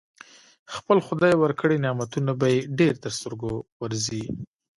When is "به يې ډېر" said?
2.39-2.93